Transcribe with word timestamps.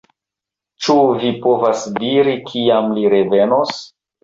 Ĉu 0.85 0.95
vi 1.25 1.33
povas 1.43 1.85
diri, 1.99 2.35
kiam 2.51 2.91
li 2.99 3.07
revenos? 3.17 3.79